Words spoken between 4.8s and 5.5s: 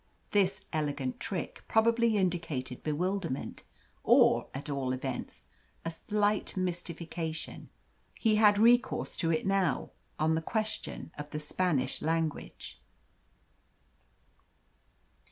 events,